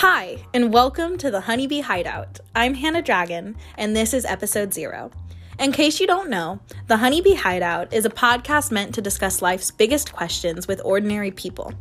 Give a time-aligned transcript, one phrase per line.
[0.00, 2.40] Hi, and welcome to the Honeybee Hideout.
[2.54, 5.10] I'm Hannah Dragon, and this is episode zero.
[5.58, 9.70] In case you don't know, the Honeybee Hideout is a podcast meant to discuss life's
[9.70, 11.72] biggest questions with ordinary people.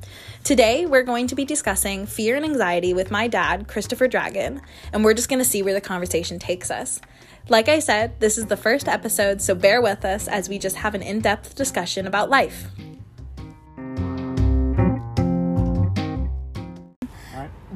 [0.45, 4.61] Today, we're going to be discussing fear and anxiety with my dad, Christopher Dragon,
[4.93, 7.01] and we're just going to see where the conversation takes us.
[7.49, 10.77] Like I said, this is the first episode, so bear with us as we just
[10.77, 12.69] have an in depth discussion about life.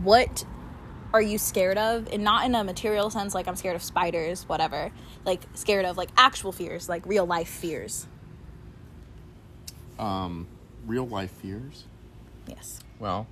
[0.04, 0.46] What
[1.14, 4.44] are you scared of and not in a material sense like i'm scared of spiders
[4.48, 4.92] whatever
[5.26, 8.08] like scared of like actual fears like real life fears
[9.98, 10.48] Um,
[10.86, 11.86] real life fears.
[12.48, 13.28] yes Well,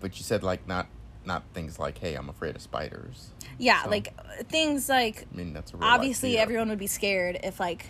[0.00, 0.86] but you said like not
[1.24, 4.14] not things like, "Hey, I'm afraid of spiders." yeah So- like
[4.48, 6.42] things like I mean, that's a real life obviously fear.
[6.42, 7.86] everyone would be scared if like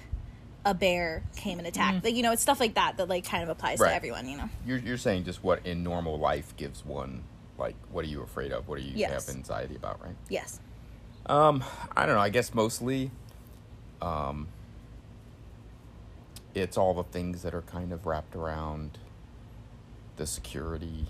[0.64, 3.42] a bear came and attacked like you know it's stuff like that that like kind
[3.44, 3.82] of applies Mm.
[3.82, 3.88] Right.
[3.90, 7.22] to everyone you know You're you're saying just what in normal life gives one
[7.58, 8.68] like what are you afraid of?
[8.68, 9.26] What do you Yes.
[9.28, 10.16] have anxiety about, right?
[10.28, 10.60] yes
[11.26, 11.64] Um,
[11.96, 12.20] I don't know.
[12.20, 13.10] I guess mostly,
[14.00, 14.48] um,
[16.54, 18.98] it's all the things that are kind of wrapped around
[20.16, 21.06] the security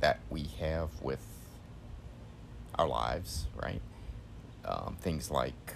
[0.00, 1.24] that we have with
[2.76, 3.80] our lives, right?
[4.64, 5.74] Um, things like,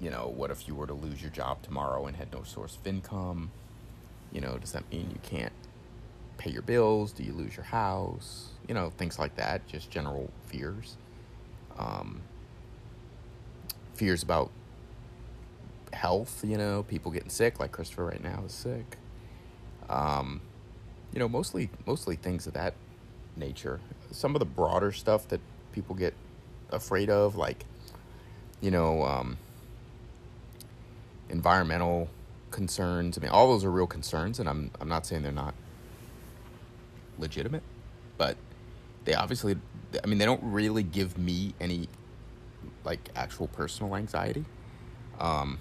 [0.00, 2.76] you know, what if you were to lose your job tomorrow and had no source
[2.76, 3.50] of income?
[4.32, 5.52] You know, does that mean you can't
[6.38, 7.12] pay your bills?
[7.12, 8.48] Do you lose your house?
[8.68, 9.66] You know, things like that.
[9.66, 10.96] Just general fears.
[11.78, 12.22] Um,
[13.94, 14.50] fears about
[15.92, 18.98] health, you know, people getting sick, like Christopher right now is sick.
[19.88, 20.40] Um,
[21.12, 22.74] you know, mostly mostly things of that
[23.36, 23.80] nature.
[24.10, 25.40] Some of the broader stuff that
[25.72, 26.14] people get
[26.70, 27.64] afraid of, like,
[28.60, 29.38] you know, um,
[31.28, 32.08] environmental
[32.50, 33.18] concerns.
[33.18, 35.54] I mean, all those are real concerns, and I'm I'm not saying they're not
[37.18, 37.62] legitimate,
[38.18, 38.36] but
[39.04, 39.56] they obviously,
[40.02, 41.88] I mean, they don't really give me any
[42.84, 44.44] like actual personal anxiety.
[45.18, 45.58] Um,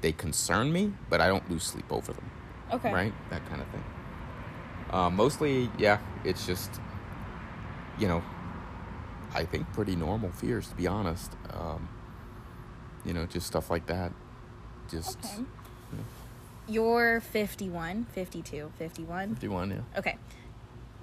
[0.00, 2.30] they concern me, but I don't lose sleep over them.
[2.72, 3.12] okay Right?
[3.30, 3.84] That kind of thing.
[4.90, 6.70] Uh, mostly, yeah, it's just,
[7.98, 8.22] you know,
[9.34, 11.32] I think pretty normal fears, to be honest.
[11.52, 11.88] Um,
[13.04, 14.12] you know, just stuff like that.
[14.88, 15.44] Just okay
[16.68, 19.76] you're 51 52 51 51, yeah.
[19.98, 20.16] okay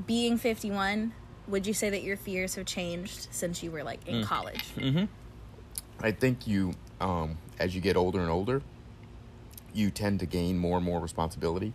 [0.06, 1.14] being 51
[1.48, 5.06] would you say that your fears have changed since you were like in college Mm-hmm.
[6.04, 8.62] I think you, um, as you get older and older,
[9.74, 11.74] you tend to gain more and more responsibility.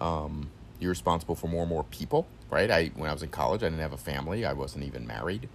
[0.00, 2.70] Um, you're responsible for more and more people, right?
[2.70, 4.44] I when I was in college, I didn't have a family.
[4.44, 5.48] I wasn't even married.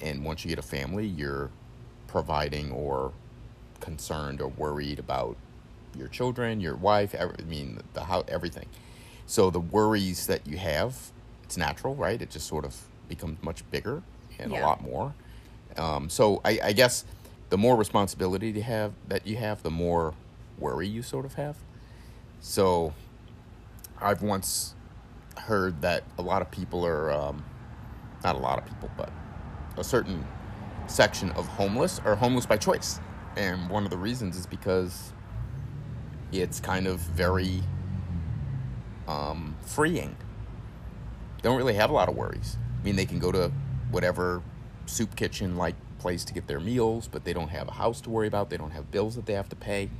[0.00, 1.50] And once you get a family, you're
[2.06, 3.12] providing or
[3.80, 5.36] concerned or worried about
[5.96, 7.14] your children, your wife.
[7.14, 8.66] Every, I mean, the how everything.
[9.26, 11.10] So the worries that you have,
[11.44, 12.20] it's natural, right?
[12.20, 12.76] It just sort of
[13.08, 14.02] becomes much bigger
[14.38, 14.60] and Yeah.
[14.60, 15.14] a lot more.
[15.76, 17.04] Um, so I, I guess
[17.50, 20.14] the more responsibility you have that you have, the more
[20.58, 21.56] worry you sort of have.
[22.40, 22.92] So
[24.00, 24.74] I've once
[25.36, 27.44] heard that a lot of people are um,
[28.24, 29.10] not a lot of people, but
[29.78, 30.24] a certain
[30.86, 33.00] section of homeless are homeless by choice,
[33.36, 35.12] and one of the reasons is because
[36.32, 37.62] it's kind of very
[39.06, 40.16] um, freeing.
[41.36, 42.56] They don't really have a lot of worries.
[42.80, 43.50] I mean, they can go to
[43.90, 44.42] whatever
[44.86, 48.10] soup kitchen like place to get their meals, but they don't have a house to
[48.10, 48.50] worry about.
[48.50, 49.90] They don't have bills that they have to pay,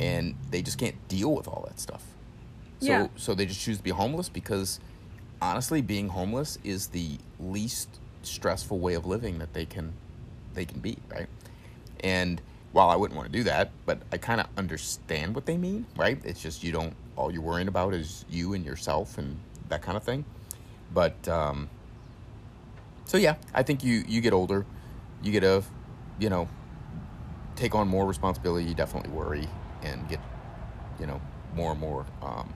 [0.00, 2.04] and they just can't deal with all that stuff.
[2.80, 3.06] So, Yeah.
[3.16, 4.80] so they just choose to be homeless because,
[5.40, 7.88] honestly, being homeless is the least
[8.22, 9.92] stressful way of living that they can,
[10.54, 11.28] they can be, right?
[12.00, 12.40] And
[12.76, 15.86] while I wouldn't want to do that, but I kind of understand what they mean,
[15.96, 16.20] right?
[16.26, 19.38] It's just you don't all you're worrying about is you and yourself and
[19.70, 20.26] that kind of thing.
[20.92, 21.70] But um,
[23.06, 24.66] so yeah, I think you you get older,
[25.22, 25.64] you get a,
[26.18, 26.50] you know,
[27.54, 28.66] take on more responsibility.
[28.66, 29.48] You definitely worry
[29.82, 30.20] and get,
[31.00, 31.18] you know,
[31.54, 32.52] more and more um,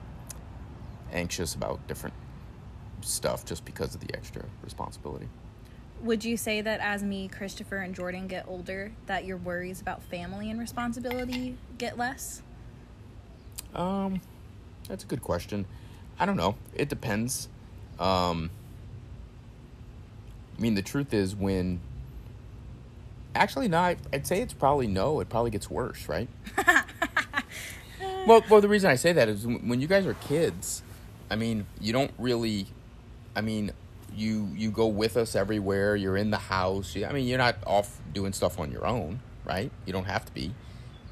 [1.15, 2.15] anxious about different
[3.01, 5.31] stuff just because of the extra responsibility.
[6.03, 10.03] Would you say that as me, Christopher, and Jordan get older, that your worries about
[10.05, 12.43] family and responsibility get less?
[13.75, 14.21] Um,
[14.89, 15.67] that's a good question.
[16.19, 16.57] I don't know.
[16.75, 17.49] It depends.
[17.99, 18.51] Um,
[20.57, 21.81] I mean, the truth is when.
[23.35, 23.79] Actually, no.
[24.13, 25.21] I'd say it's probably no.
[25.21, 26.29] It probably gets worse, right?
[28.27, 30.83] well, well, the reason I say that is when you guys are kids.
[31.31, 32.67] I mean, you don't really.
[33.37, 33.71] I mean,
[34.15, 35.97] you you go with us everywhere.
[35.97, 36.97] You're in the house.
[36.97, 39.71] I mean, you're not off doing stuff on your own, right?
[39.87, 40.55] You don't have to be.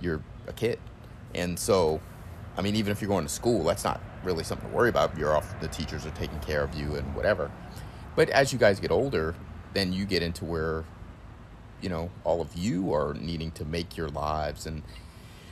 [0.01, 0.79] You're a kid,
[1.35, 2.01] and so,
[2.57, 5.17] I mean, even if you're going to school, that's not really something to worry about.
[5.19, 5.59] You're off.
[5.61, 7.51] The teachers are taking care of you and whatever.
[8.17, 9.35] But as you guys get older,
[9.75, 10.85] then you get into where,
[11.81, 14.83] you know, all of you are needing to make your lives and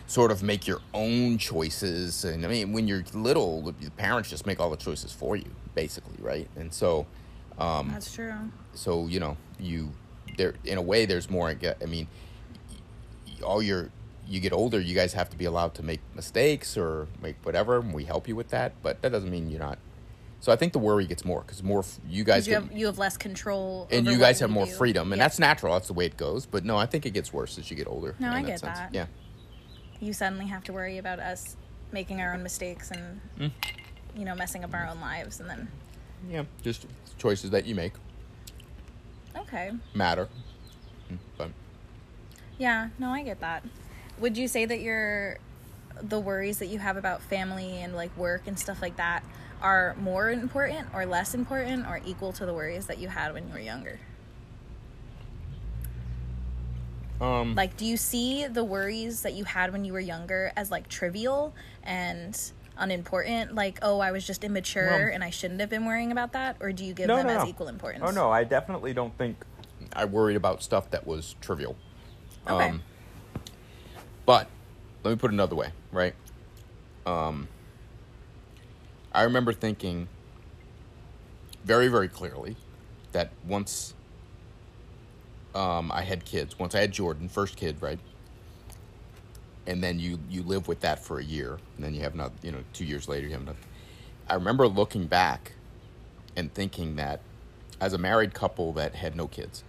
[0.07, 2.25] sort of make your own choices.
[2.25, 5.51] And I mean, when you're little, the parents just make all the choices for you,
[5.75, 6.49] basically, right?
[6.57, 7.07] And so,
[7.59, 8.35] um, That's true.
[8.75, 9.93] so you know, you
[10.37, 11.49] there in a way, there's more.
[11.81, 12.09] I mean,
[13.43, 13.91] all your
[14.29, 17.79] you get older, you guys have to be allowed to make mistakes or make whatever,
[17.79, 18.73] and we help you with that.
[18.83, 19.79] But that doesn't mean you're not.
[20.41, 22.87] So I think the worry gets more because more you guys You get, have you
[22.87, 24.73] have less control, and you guys have more do.
[24.73, 25.25] freedom, and Yeah.
[25.25, 25.75] that's natural.
[25.75, 26.45] That's the way it goes.
[26.45, 28.15] But no, I think it gets worse as you get older.
[28.19, 28.79] No, I get sense.
[28.79, 28.93] that.
[28.95, 29.07] Yeah.
[29.99, 31.57] you suddenly have to worry about us
[31.91, 33.51] making our own mistakes and Mm.
[34.15, 35.69] you know messing up our own lives, and then
[36.29, 36.87] Yeah, just
[37.19, 37.93] choices that you make
[39.37, 40.29] okay, matter.
[41.11, 41.51] Mm, But
[42.59, 43.65] yeah, no, I get that.
[44.19, 45.39] Would you say that your
[46.03, 49.25] the worries that you have about family and like work and stuff like that
[49.63, 53.47] are more important or less important or equal to the worries that you had when
[53.49, 53.99] you were younger?
[57.21, 60.71] um, Like, do you see the worries that you had when you were younger as
[60.71, 62.39] like trivial and
[62.79, 63.55] unimportant?
[63.55, 66.57] Like, oh, I was just immature Well- and I shouldn't have been worrying about that?
[66.61, 67.49] Or do you give No, them no, as no.
[67.49, 68.05] equal importance?
[68.07, 69.37] Oh no, I definitely don't think
[69.93, 71.77] I worried about stuff that was trivial.
[72.49, 72.71] Okay.
[72.71, 72.83] Um,
[74.25, 74.49] but
[75.05, 76.15] let me put it another way, right?
[77.07, 77.49] Um,
[79.13, 80.09] I remember thinking
[81.65, 82.57] very, very clearly
[83.13, 83.95] that once
[85.55, 87.99] um, I had kids, once I had Jordan, first kid, right?
[89.67, 92.33] And then you you live with that for a year, and then you have not
[92.43, 93.59] you know, two years later you have another.
[94.29, 95.53] I remember looking back
[96.37, 97.21] and thinking that
[97.81, 99.65] as a married couple that had no kids,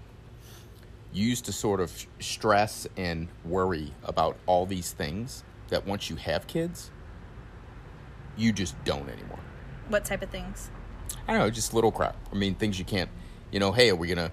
[1.13, 6.15] you used to sort of stress and worry about all these things that once you
[6.15, 6.91] have kids,
[8.37, 9.39] you just don't anymore.
[9.89, 10.69] What type of things?
[11.27, 12.15] I don't know, just little crap.
[12.31, 13.09] I mean, things you can't,
[13.51, 14.31] you know, hey, are we gonna,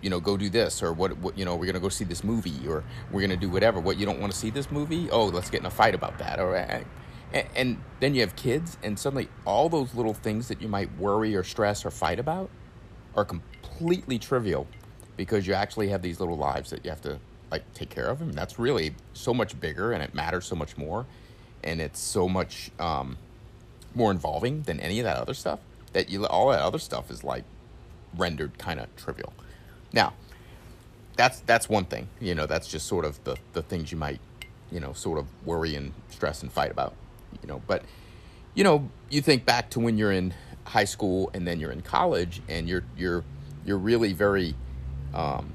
[0.00, 1.16] you know, go do this or what?
[1.18, 3.80] What you know, we're gonna go see this movie or we're gonna do whatever.
[3.80, 5.10] What you don't want to see this movie?
[5.10, 6.38] Oh, let's get in a fight about that.
[6.40, 6.86] All right.
[7.32, 10.96] and, and then you have kids, and suddenly all those little things that you might
[10.98, 12.50] worry or stress or fight about
[13.14, 14.66] are completely trivial
[15.16, 17.18] because you actually have these little lives that you have to
[17.50, 18.20] like take care of.
[18.20, 21.06] And that's really so much bigger, and it matters so much more,
[21.64, 22.70] and it's so much.
[22.78, 23.18] Um,
[23.94, 25.60] more involving than any of that other stuff
[25.92, 27.44] that you all that other stuff is like
[28.16, 29.32] rendered kind of trivial
[29.92, 30.12] now
[31.16, 34.20] that's that's one thing you know that's just sort of the the things you might
[34.70, 36.94] you know sort of worry and stress and fight about
[37.42, 37.62] you know.
[37.66, 37.82] But
[38.54, 41.80] you know you think back to when you're in high school and then you're in
[41.80, 43.24] college and you're you're
[43.64, 44.54] you're really very
[45.14, 45.52] um,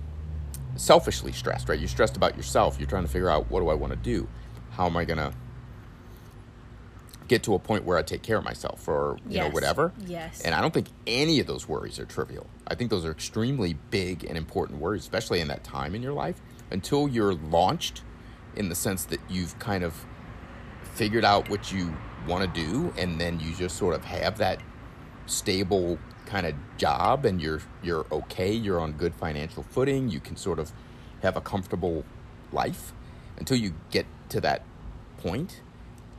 [0.76, 1.80] selfishly stressed right?
[1.80, 2.78] You're stressed about yourself.
[2.80, 4.28] You're trying to figure out what do i want to do?
[4.72, 5.34] How am i to
[7.28, 9.94] get to a point where I take care of myself or you know whatever.
[10.06, 10.42] Yes.
[10.42, 12.48] And I don't think any of those worries are trivial.
[12.68, 16.14] I think those are extremely big and important worries, especially in that time in your
[16.14, 16.42] life
[16.72, 18.02] until you're launched
[18.56, 20.06] in the sense that you've kind of
[20.96, 21.96] figured out what you
[22.28, 24.62] want to do and then you just sort of have that
[25.26, 30.36] stable kind of job and you're you're okay, you're on good financial footing, you can
[30.36, 30.72] sort of
[31.22, 32.04] have a comfortable
[32.52, 32.94] life
[33.38, 34.64] until you get to that
[35.18, 35.62] point.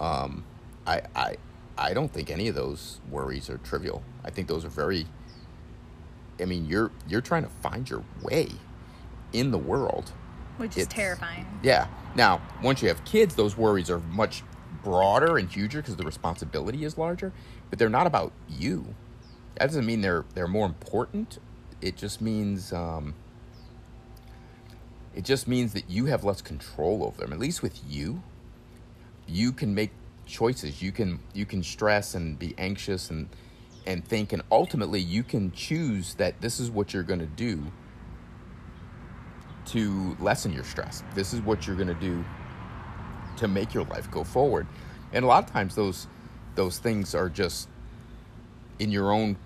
[0.01, 0.45] Um,
[0.87, 1.37] I, I,
[1.79, 4.03] I don't think any of those worries are trivial.
[4.25, 5.07] I think those are very.
[6.41, 8.49] I mean, you're you're trying to find your way
[9.33, 10.13] in the world.
[10.57, 11.47] Which is it's- terrifying.
[11.63, 11.89] Yeah.
[12.15, 14.43] Now, once you have kids, those worries are much
[14.85, 17.33] broader and huger because the responsibility is larger.
[17.71, 18.95] But they're not about you.
[19.57, 21.39] That doesn't mean they're they're more important.
[21.81, 23.15] It just means um,
[25.15, 27.33] it just means that you have less control over them.
[27.33, 28.23] At least with you,
[29.27, 29.91] you can make
[30.27, 30.83] choices.
[30.83, 33.29] You can you can stress and be anxious and
[33.87, 37.63] and think, and ultimately you can choose that this is what you're going to do
[39.67, 41.03] to lessen your stress.
[41.15, 42.25] This is what you're going to do
[43.37, 44.67] to make your life go forward.
[45.13, 46.07] And a lot of times those
[46.55, 47.69] those things are just
[48.79, 49.37] in your own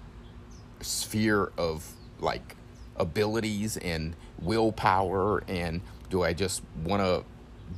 [0.81, 2.57] sphere of like
[2.97, 5.81] abilities and willpower and
[6.11, 7.25] do I just want to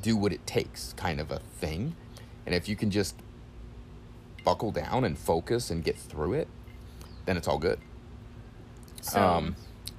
[0.02, 1.96] do what it takes kind of a thing.
[2.46, 3.14] And if you can just
[4.44, 6.48] buckle down and focus and get through it,
[7.26, 7.78] then it's all good.
[9.02, 9.56] So, Um,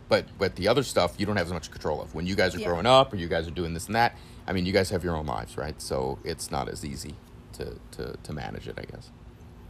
[0.09, 2.13] but but the other stuff you don't have as much control of.
[2.13, 2.67] When you guys are Yeah.
[2.67, 4.15] growing up or you guys are doing this and that,
[4.47, 5.79] I mean, you guys have your own lives, right?
[5.81, 7.15] So it's not as easy
[7.53, 9.09] to to, to manage it, I guess.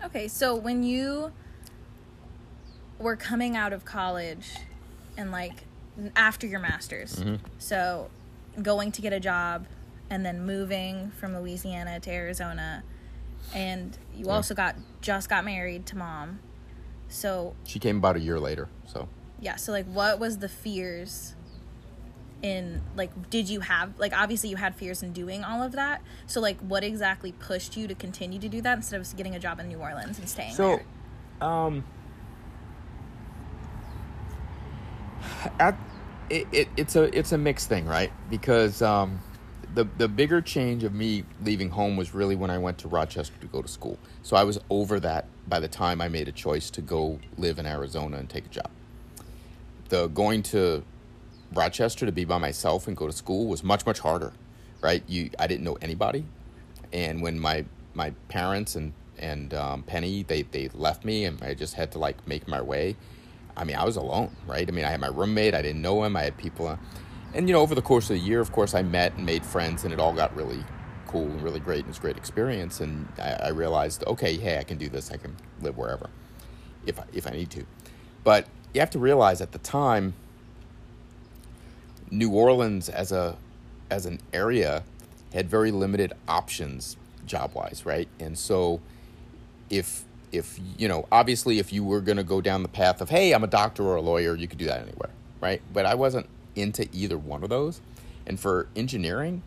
[0.04, 1.32] okay, so when you
[2.98, 4.56] were coming out of college
[5.18, 5.63] and like
[6.16, 7.36] after your masters, Mm-hmm.
[7.60, 8.10] so
[8.62, 9.66] going to get a job
[10.12, 12.84] and then moving from Louisiana to Arizona,
[13.56, 14.34] and you Yeah.
[14.34, 16.39] also got just got married to mom.
[17.08, 19.08] So She came about a year later, so
[19.39, 19.56] Yeah.
[19.56, 21.34] So like, what was the fears?
[22.44, 26.01] In like, did you have like obviously you had fears in doing all of that.
[26.27, 29.39] So like, what exactly pushed you to continue to do that instead of getting a
[29.39, 30.77] job in New Orleans and staying there?
[30.80, 30.84] So,
[31.39, 31.50] there?
[31.50, 31.84] um,
[35.60, 35.77] at,
[36.30, 38.12] it, it, it's a it's a mixed thing, right?
[38.30, 39.20] Because um,
[39.74, 43.36] the the bigger change of me leaving home was really when I went to Rochester
[43.40, 43.98] to go to school.
[44.24, 47.60] So I was over that by the time I made a choice to go live
[47.60, 48.70] in Arizona and take a job.
[49.90, 50.84] The going to
[51.54, 54.34] Rochester to be by myself and go to school was much much harder,
[54.82, 55.04] right?
[55.08, 56.25] You I didn't know anybody,
[56.92, 61.54] and when my my parents and and um, Penny they they left me and I
[61.54, 62.96] just had to like make my way.
[63.56, 64.68] I mean I was alone, right?
[64.68, 66.78] I mean I had my roommate, I didn't know him, I had people,
[67.34, 69.46] and you know over the course of the year, of course I met and made
[69.46, 70.64] friends, and it all got really
[71.08, 72.80] cool and really great and it's a great experience.
[72.80, 76.10] And I, I realized okay, hey, I can do this, I can live wherever,
[76.86, 77.66] if I, if I need to,
[78.24, 80.14] but you have to realize at the time
[82.10, 83.38] New Orleans as a
[83.90, 84.84] as an area
[85.34, 88.08] had very limited options job wise, right?
[88.20, 88.82] And so
[89.70, 93.10] if if you know, obviously if you were going to go down the path of
[93.10, 95.10] hey, I'm a doctor or a lawyer, you could do that anywhere,
[95.40, 95.62] right?
[95.74, 97.81] But I wasn't into either one of those.
[98.25, 99.41] And for engineering,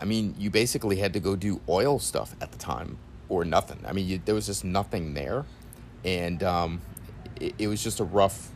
[0.00, 3.80] I mean, you basically had to go do oil stuff at the time or nothing.
[3.86, 5.44] I mean, you, there was just nothing there.
[6.04, 6.80] And um,
[7.40, 8.50] it, it was just a rough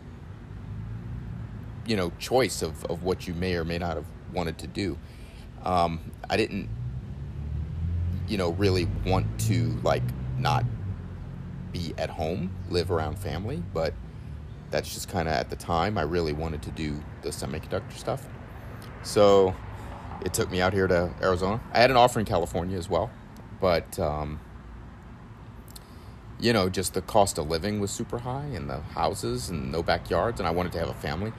[1.86, 4.98] you know choice of, of what you may or may not have wanted to do
[5.64, 6.68] um, i didn't
[8.28, 10.02] you know really want to like
[10.38, 10.64] not
[11.72, 13.94] be at home live around family but
[14.70, 18.26] that's just kind of at the time i really wanted to do the semiconductor stuff
[19.02, 19.54] so
[20.24, 23.10] it took me out here to arizona i had an offer in california as well
[23.60, 24.40] but um,
[26.38, 29.82] you know just the cost of living was super high and the houses and no
[29.82, 31.32] backyards and i wanted to have a family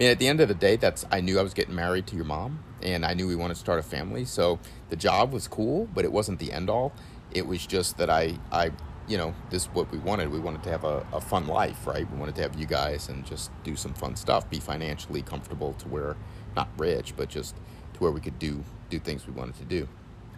[0.00, 2.06] I mean, at the end of the day, that's I knew I was getting married
[2.06, 4.24] to your mom, and I knew we wanted to start a family.
[4.24, 4.58] So
[4.88, 6.94] the job was cool, but it wasn't the end all.
[7.32, 8.70] It was just that I, I,
[9.10, 10.30] you know, this is what we wanted.
[10.30, 12.08] We wanted to have a, a fun life, right?
[12.08, 15.72] We wanted to have you guys and just do some fun stuff, be financially comfortable
[15.74, 16.16] to where,
[16.54, 17.56] not rich, but just
[17.94, 19.88] to where we could do do things we wanted to do.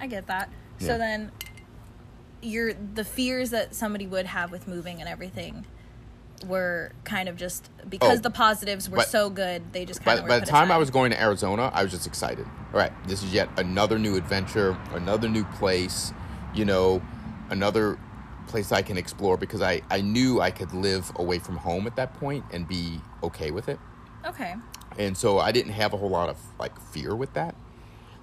[0.00, 0.48] I get that.
[0.80, 0.86] Yeah.
[0.86, 1.32] So then,
[2.40, 5.66] you're the fears that somebody would have with moving and everything
[6.46, 9.72] were kind of just because Oh, the positives were but- so good.
[9.72, 11.92] They just By, kind of by the time I was going to Arizona, I was
[11.92, 12.46] just excited.
[12.72, 16.12] All right, this is yet another new adventure, another new place,
[16.54, 17.02] you know,
[17.50, 17.98] another
[18.46, 21.96] place I can explore because I, I knew I could live away from home at
[21.96, 23.78] that point and be okay with it.
[24.26, 24.54] okay.
[24.98, 27.54] And so I didn't have a whole lot of like fear with that.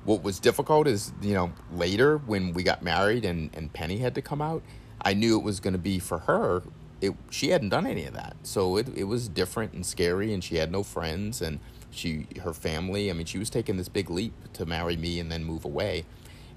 [0.06, 4.16] What was difficult is, you know, later when we got married and, and Penny had
[4.16, 4.64] to come out,
[5.02, 6.64] I knew it was going to be for her.
[7.02, 8.36] It, she hadn't done any of that.
[8.44, 11.60] So it, it was different and scary and she had no friends and
[11.90, 15.32] she, her family, I mean, she was taking this big leap to marry me and
[15.32, 16.06] then move away.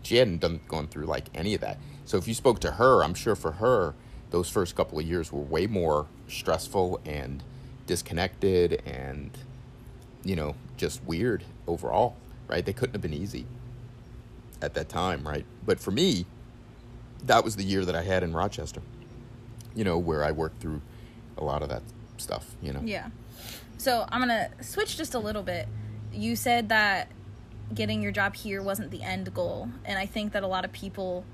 [0.03, 1.79] She hadn't done, gone through like any of that.
[2.05, 3.95] So if you spoke to her, I'm sure for her,
[4.31, 7.43] those first couple of years were way more stressful and
[7.87, 9.31] disconnected and
[10.25, 12.17] you know, just weird overall,
[12.49, 12.65] right?
[12.65, 13.47] They couldn't have been easy
[14.61, 15.45] at that time, right?
[15.67, 16.27] But for me,
[17.25, 18.83] that was the year that I had in Rochester,
[19.75, 20.81] you know, where I worked through
[21.37, 21.83] a lot of that
[22.17, 22.81] stuff, you know.
[22.85, 23.09] Yeah.
[23.79, 25.67] So I'm gonna switch just a little bit.
[26.13, 27.09] You said that
[27.75, 30.73] getting your job here wasn't the end goal, and I think that a lot of
[30.73, 31.25] people,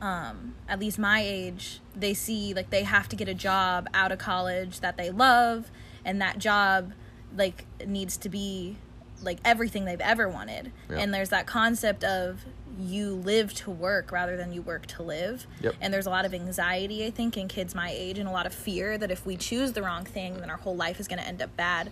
[0.00, 4.12] um, at least my age, they see like they have to get a job out
[4.12, 5.70] of college that they love,
[6.04, 6.92] and that job
[7.36, 8.76] like needs to be
[9.22, 10.72] like everything they've ever wanted.
[10.90, 10.98] Yeah.
[10.98, 12.44] And there's that concept of
[12.78, 15.46] you live to work rather than you work to live.
[15.62, 15.74] Yep.
[15.80, 18.46] And there's a lot of anxiety, I think, in kids my age, and a lot
[18.46, 21.18] of fear that if we choose the wrong thing, then our whole life is going
[21.18, 21.90] to end up bad.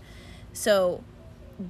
[0.53, 1.03] So,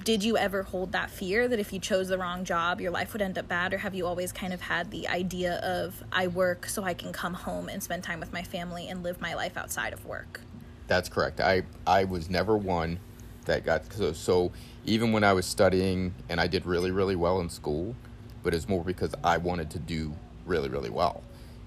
[0.05, 3.13] did you ever hold that fear that if you chose the wrong job, your life
[3.13, 3.75] would end up bad?
[3.75, 7.13] Or have you always kind of had the idea of, I work so I can
[7.13, 10.41] come home and spend time with my family and live my life outside of work?
[10.87, 11.41] That's correct.
[11.41, 12.99] I I was never one
[13.47, 14.53] that got so, so
[14.85, 17.97] even when I was studying and I did really really well in school,
[18.43, 20.15] but it's more because I wanted to do
[20.45, 21.23] really really well.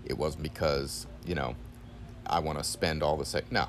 [0.05, 1.55] It wasn't because you know
[2.27, 3.51] I want to spend all the sec.
[3.51, 3.67] No,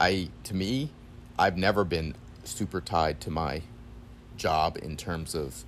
[0.00, 0.90] I to me,
[1.38, 3.62] I've never been super tied to my
[4.38, 5.64] job in terms of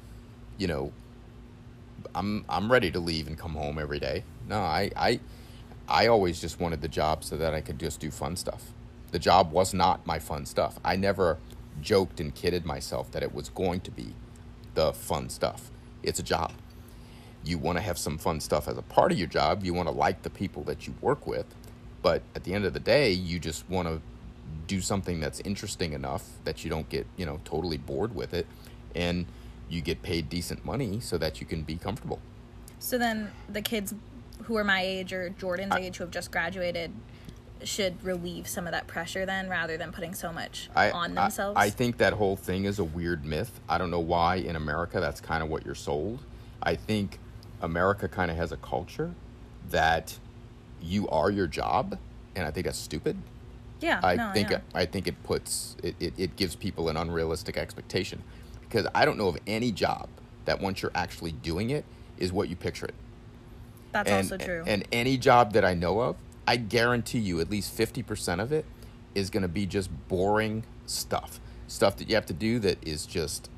[0.56, 0.92] you know
[2.14, 4.24] I'm I'm ready to leave and come home every day.
[4.48, 5.20] No, I I
[5.88, 8.72] I always just wanted the job so that I could just do fun stuff.
[9.12, 10.78] The job was not my fun stuff.
[10.84, 11.38] I never
[11.80, 14.14] joked and kidded myself that it was going to be
[14.74, 15.70] the fun stuff.
[16.02, 16.52] It's a job.
[17.42, 19.64] You want to have some fun stuff as a part of your job.
[19.64, 21.46] You want to like the people that you work with.
[22.02, 24.00] But at the end of the day, you just want to
[24.66, 28.46] do something that's interesting enough that you don't get you know totally bored with it
[28.94, 29.26] and
[29.68, 32.18] you get paid decent money so that you can be comfortable
[32.78, 33.94] So then the kids
[34.44, 36.90] who are my age or Jordan's age who have just graduated
[37.62, 41.56] should relieve some of that pressure then rather than putting so much I, on themselves.
[41.58, 43.60] I, think that whole thing is a weird myth.
[43.68, 46.20] I don't know why in America that's kind of what you're sold.
[46.62, 47.18] I think
[47.60, 49.14] America kind of has a culture
[49.70, 50.18] that
[50.80, 51.98] you are your job,
[52.34, 53.16] and I think that's stupid.
[53.80, 54.60] yeah, I no, think know.
[54.74, 58.22] I think it puts it, it, it gives people an unrealistic expectation
[58.70, 60.08] because I don't know of any job
[60.44, 61.84] that once you're actually doing it
[62.18, 62.94] is what you picture it.
[63.92, 64.62] that's and, also true.
[64.66, 68.64] And any job that I know of, I guarantee you at least 50% of it
[69.14, 71.40] is going to be just boring stuff.
[71.66, 73.50] Stuff that you have to do that is just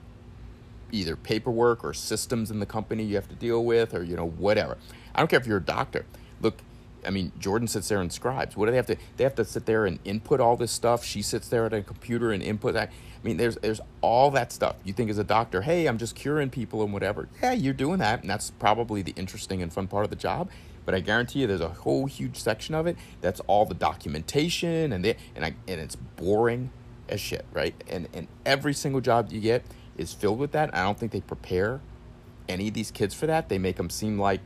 [0.90, 4.28] either paperwork or systems in the company you have to deal with or, you know,
[4.28, 4.76] whatever.
[5.14, 6.04] I don't care if you're a doctor.
[6.40, 6.59] Look,
[7.05, 8.57] I mean, Jordan sits there and scribes.
[8.57, 8.97] What do they have to?
[9.17, 11.05] They have to sit there and input all this stuff.
[11.05, 12.91] She sits there at a computer and input that.
[12.91, 14.77] I mean, there's there's all that stuff.
[14.85, 17.29] You think as a doctor, hey, I'm just curing people and whatever.
[17.43, 20.51] Yeah, you're doing that, and that's probably the interesting and fun part of the job.
[20.85, 24.93] But I guarantee you, there's a whole huge section of it that's all the documentation
[24.93, 26.71] and the, and I, and it's boring
[27.09, 27.75] as shit, right?
[27.89, 29.65] And and every single job you get
[29.97, 30.75] is filled with that.
[30.75, 31.81] I don't think they prepare
[32.49, 33.49] any of these kids for that.
[33.49, 34.41] They make them seem like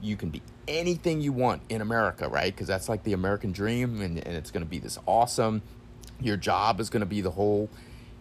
[0.00, 2.54] you can be anything you want in America, right?
[2.54, 5.62] Because that's like the American dream, and, and it's going to be this awesome.
[6.20, 7.68] Your job is going to be the whole,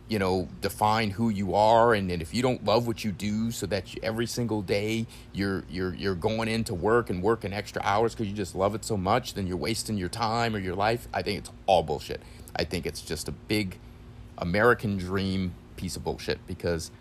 [0.08, 3.52] you know, define who you are, and, and if you don't love what you do,
[3.52, 7.82] so that you, every single day you're you're you're going into work and working extra
[7.84, 10.76] hours because you just love it so much, then you're wasting your time or your
[10.76, 11.08] life.
[11.14, 12.22] I think it's all bullshit.
[12.56, 13.78] I think it's just a big
[14.38, 16.92] American dream piece of bullshit because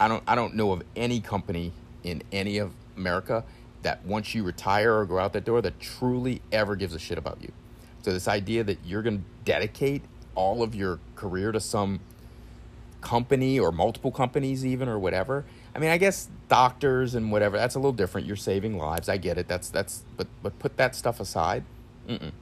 [0.00, 3.44] I don't I don't know of any company in any of America
[3.82, 7.18] that once you retire or go out that door that truly ever gives a shit
[7.18, 7.52] about you.
[8.02, 10.02] So this idea that you're going to dedicate
[10.34, 12.00] all of your career to some
[13.00, 15.44] company or multiple companies even or whatever.
[15.74, 18.26] I mean, I guess doctors and whatever, that's a little different.
[18.26, 19.08] You're saving lives.
[19.08, 19.48] I get it.
[19.48, 21.64] That's that's but but put that stuff aside.
[22.08, 22.32] Mm-mm.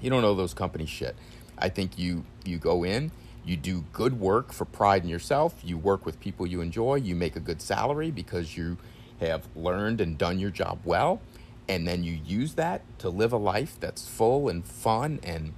[0.00, 1.16] You don't know those companies shit.
[1.58, 3.10] I think you you go in,
[3.44, 5.54] you do good work for pride in yourself.
[5.62, 6.96] You work with people you enjoy.
[6.96, 8.76] You make a good salary because you
[9.20, 11.20] have learned and done your job well,
[11.68, 15.52] and then you use that to live a life that's full and fun and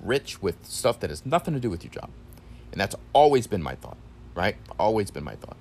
[0.00, 2.10] rich with stuff that has nothing to do with your job.
[2.72, 3.96] And that's always been my thought,
[4.34, 4.56] right?
[4.78, 5.56] Always been my thought.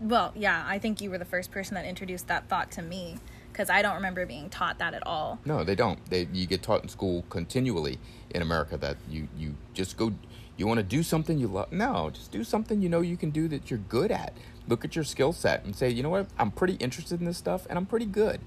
[0.00, 3.16] well, yeah, I think you were the first person that introduced that thought to me
[3.52, 5.38] because I don't remember being taught that at all.
[5.46, 5.98] No, they don't.
[6.10, 7.98] They you get taught in school continually
[8.30, 10.12] in America that you you just go
[10.58, 11.72] you want to do something you love.
[11.72, 14.34] No, just do something you know you can do that you're good at.
[14.68, 16.26] Look at your skill set and say, "You know what?
[16.38, 18.40] I'm pretty interested in this stuff and I'm pretty good."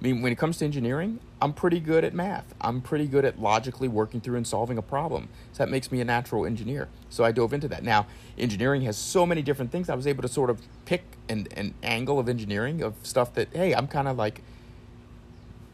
[0.00, 2.54] I mean, when it comes to engineering, I'm pretty good at math.
[2.58, 5.28] I'm pretty good at logically working through and solving a problem.
[5.52, 6.88] So that makes me a natural engineer.
[7.10, 7.84] So I dove into that.
[7.84, 8.06] Now,
[8.38, 9.90] engineering has so many different things.
[9.90, 13.48] I was able to sort of pick an, an angle of engineering of stuff that,
[13.52, 14.42] hey, I'm kind of like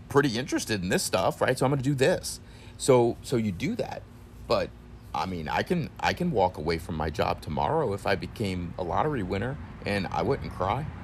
[0.09, 1.57] pretty interested in this stuff, right?
[1.57, 2.41] So I'm going to do this.
[2.79, 4.03] So so you do that.
[4.49, 4.71] But
[5.15, 8.75] I mean, I can I can walk away from my job tomorrow if I became
[8.79, 10.85] a lottery winner and I wouldn't cry.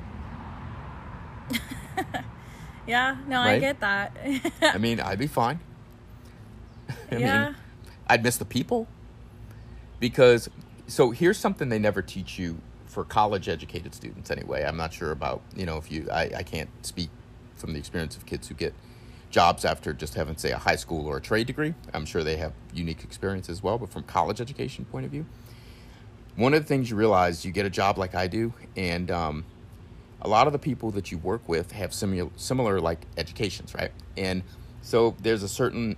[2.84, 4.10] Yeah, no, I get that.
[4.60, 5.60] I mean, I'd be fine.
[7.12, 7.44] I Yeah.
[7.44, 7.56] mean,
[8.08, 8.88] I'd miss the people.
[10.00, 10.50] Because,
[10.88, 14.64] so here's something they never teach you for college educated students anyway.
[14.64, 17.08] I'm not sure about, you know, if you, I, I can't speak
[17.54, 18.74] from the experience of kids who get
[19.30, 21.74] jobs after just having, say, a high school or a trade degree.
[21.94, 25.24] I'm sure they have unique experience as well, but from college education point of view,
[26.36, 29.44] one of the things you realize, you get a job like I do, and um,
[30.20, 33.92] a lot of the people that you work with have similar similar like educations, right?
[34.16, 34.42] And
[34.80, 35.96] so there's a certain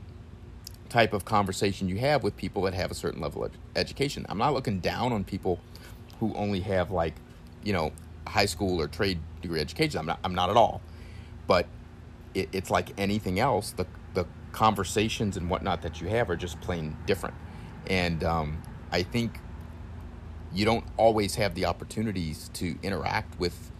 [0.89, 4.25] type of conversation you have with people that have a certain level of education.
[4.29, 5.59] I'm not looking down on people
[6.21, 7.15] who only have like,
[7.63, 7.93] you know,
[8.27, 9.99] high school or trade degree education.
[9.99, 10.19] I'm not.
[10.25, 10.81] I'm not at all.
[11.47, 11.67] But
[12.35, 13.73] it, it's like anything else.
[13.73, 17.35] The the conversations and whatnot that you have are just plain different.
[17.87, 19.39] And um, I think
[20.55, 23.71] you don't always have the opportunities to interact with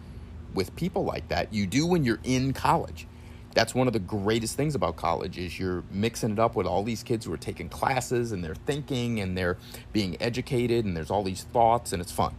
[0.53, 1.53] with people like that.
[1.53, 3.07] You do when you're in college.
[3.53, 6.83] That's one of the greatest things about college is you're mixing it up with all
[6.83, 9.57] these kids who are taking classes and they're thinking and they're
[9.93, 12.35] being educated and there's all these thoughts and it's fun.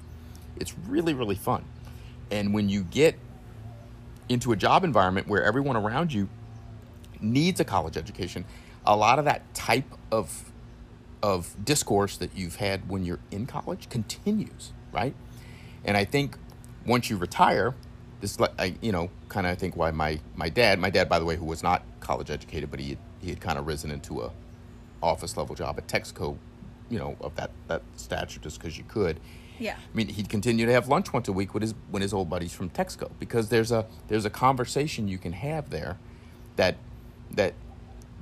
[0.58, 1.64] It's really really fun.
[2.30, 3.18] And when you get
[4.28, 6.28] into a job environment where everyone around you
[7.20, 8.44] needs a college education,
[8.84, 10.52] a lot of that type of
[11.26, 15.12] of discourse that you've had when you're in college continues, right?
[15.84, 16.38] And I think
[16.86, 17.74] once you retire,
[18.20, 21.08] this like I you know kind of I think why my my dad, my dad
[21.08, 23.66] by the way, who was not college educated, but he had, he had kind of
[23.66, 24.30] risen into a
[25.02, 26.38] office level job at Texaco,
[26.88, 29.18] you know, of that that stature just because you could.
[29.58, 29.74] Yeah.
[29.74, 32.30] I mean, he'd continue to have lunch once a week with his when his old
[32.30, 35.98] buddies from Texaco because there's a there's a conversation you can have there
[36.54, 36.76] that
[37.32, 37.54] that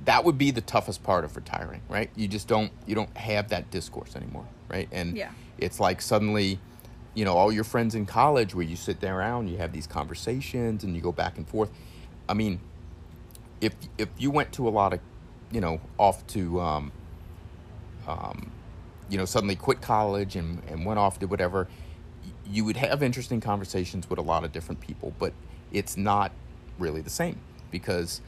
[0.05, 2.09] that would be the toughest part of retiring, right?
[2.15, 4.87] You just don't you don't have that discourse anymore, right?
[4.91, 5.31] And Yeah.
[5.57, 6.59] it's like suddenly,
[7.13, 9.87] you know, all your friends in college where you sit there around, you have these
[9.87, 11.71] conversations and you go back and forth.
[12.29, 12.59] I mean,
[13.61, 14.99] if if you went to a lot of,
[15.51, 16.91] you know, off to um,
[18.07, 18.51] um,
[19.09, 21.67] you know, suddenly quit college and, and went off to whatever,
[22.45, 25.33] you would have interesting conversations with a lot of different people, but
[25.71, 26.31] it's not
[26.79, 27.39] really the same
[27.71, 28.21] because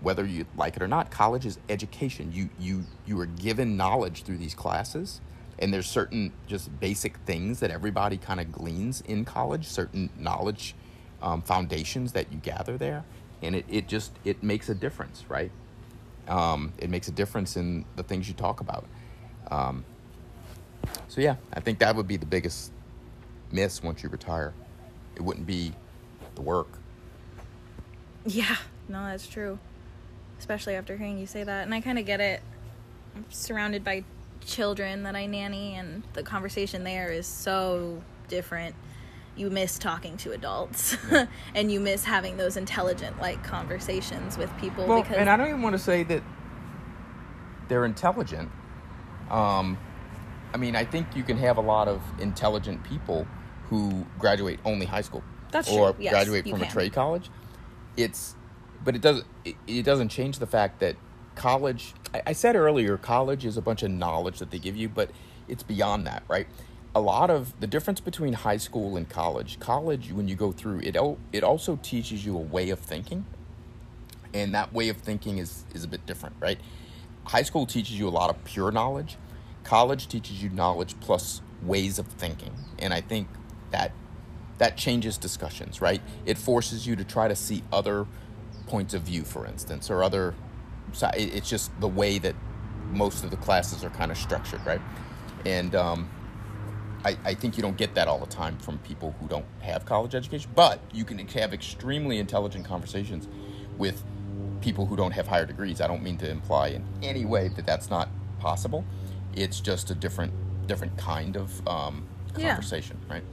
[0.00, 2.32] whether you like it or not, college is education.
[2.32, 5.20] You you you are given knowledge through these classes,
[5.58, 10.74] and there's certain just basic things that everybody kind of gleans in college, certain knowledge
[11.22, 13.04] um, foundations that you gather there,
[13.42, 15.50] and it, it just it makes a difference, right?
[16.28, 18.86] Um, it makes a difference in the things you talk about.
[19.50, 19.84] Um,
[21.08, 22.72] so yeah, I think that would be the biggest
[23.52, 24.54] miss once you retire.
[25.16, 25.72] It wouldn't be
[26.36, 26.68] the work.
[28.24, 28.56] Yeah,
[28.88, 29.58] no, that's true.
[30.40, 31.64] Especially after hearing you say that.
[31.64, 32.40] And I kind of get it.
[33.14, 34.04] I'm surrounded by
[34.44, 38.74] children that I nanny, and the conversation there is so different.
[39.36, 40.96] You miss talking to adults,
[41.54, 44.86] and you miss having those intelligent, like, conversations with people.
[44.86, 46.22] Well, because and I don't even want to say that
[47.68, 48.50] they're intelligent.
[49.30, 49.78] Um,
[50.52, 53.26] I mean, I think you can have a lot of intelligent people
[53.68, 55.22] who graduate only high school
[55.52, 56.04] That's or true.
[56.04, 56.72] Yes, graduate from a can.
[56.72, 57.30] trade college.
[57.96, 58.34] It's,
[58.84, 59.26] but it doesn't.
[59.44, 60.96] It, it doesn't change the fact that
[61.34, 61.94] college.
[62.14, 65.10] I, I said earlier, college is a bunch of knowledge that they give you, but
[65.48, 66.46] it's beyond that, right?
[66.94, 69.60] A lot of the difference between high school and college.
[69.60, 70.96] College, when you go through it,
[71.32, 73.26] it also teaches you a way of thinking
[74.34, 76.58] and that way of thinking is is a bit different right
[77.26, 79.16] high school teaches you a lot of pure knowledge
[79.64, 83.28] college teaches you knowledge plus ways of thinking and i think
[83.70, 83.92] that
[84.58, 88.06] that changes discussions right it forces you to try to see other
[88.70, 90.34] points of view for instance or other.
[91.14, 92.34] It's just the way that
[92.90, 94.80] most of the classes are kind of structured right
[95.46, 96.08] and um,
[97.04, 99.86] I, I think you don't get that all the time from people who don't have
[99.86, 103.26] college education, but you can have extremely intelligent conversations
[103.78, 104.02] with
[104.60, 105.80] people who don't have higher degrees.
[105.80, 108.84] I don't mean to imply in any way that that's not possible.
[109.34, 110.32] It's just a different
[110.66, 112.06] different kind of um,
[112.36, 112.48] Yeah.
[112.48, 113.24] conversation, right?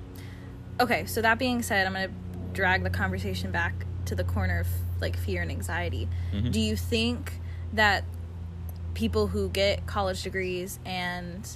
[0.79, 2.15] Okay, so that being said, I'm going to
[2.53, 3.73] drag the conversation back
[4.05, 4.67] to the corner of
[5.01, 6.07] like fear and anxiety.
[6.33, 6.51] Mhm.
[6.51, 7.39] Do you think
[7.73, 8.03] that
[8.93, 11.47] people who get college degrees and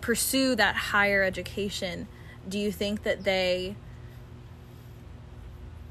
[0.00, 2.08] pursue that higher education,
[2.48, 3.76] do you think that they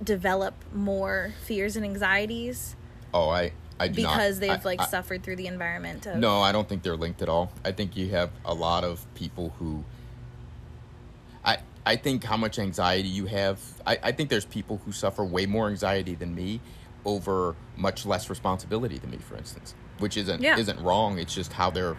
[0.04, 2.76] develop more fears and anxieties
[3.14, 6.18] Oh, I I do not- because they've I- like I- suffered through the environment of
[6.18, 7.52] No, I don't think they're linked at all.
[7.64, 9.84] I think you have a lot of people who.
[11.88, 13.60] I think how much anxiety you have.
[13.86, 16.60] I, I think there's people who suffer way more anxiety than me
[17.06, 20.58] over much less responsibility than me, for instance, which isn't Yeah.
[20.58, 21.18] isn't wrong.
[21.18, 21.96] It's just how they're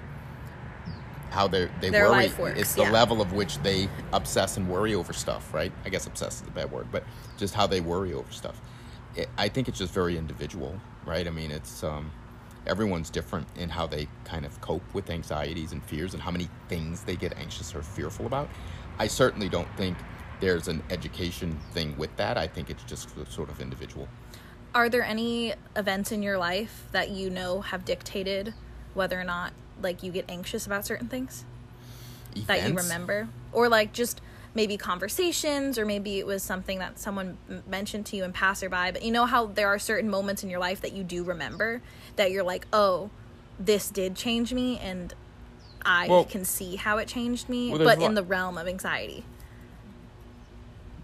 [1.30, 2.30] how they they Their worry.
[2.38, 2.90] works, it's the yeah.
[2.90, 5.72] level of which they obsess and worry over stuff, right?
[5.86, 7.04] I guess obsess is a bad word, but
[7.38, 8.60] just how they worry over stuff.
[9.16, 11.26] It, I think it's just very individual, right?
[11.26, 12.10] I mean, it's um,
[12.66, 16.48] everyone's different in how they kind of cope with anxieties and fears and how many
[16.68, 18.48] things they get anxious or fearful about.
[18.98, 19.96] I certainly don't think
[20.40, 22.36] there's an education thing with that.
[22.36, 24.08] I think it's just sort of individual.
[24.74, 28.54] Are there any events in your life that you know have dictated
[28.94, 31.44] whether or not like you get anxious about certain things
[32.46, 34.20] that you remember or like just
[34.54, 39.02] maybe conversations or maybe it was something that someone mentioned to you in passerby but
[39.02, 41.80] you know how there are certain moments in your life that you do remember
[42.16, 43.10] that you're like oh
[43.58, 45.14] this did change me and
[45.88, 49.24] i Well- can see how it changed me Well, but in the realm of anxiety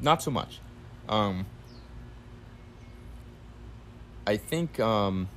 [0.00, 0.60] Not so much.
[1.08, 1.46] Um,
[4.26, 5.28] I think um,